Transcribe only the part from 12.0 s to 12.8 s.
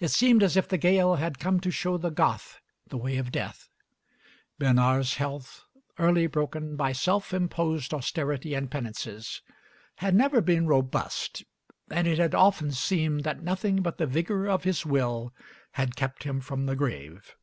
it had often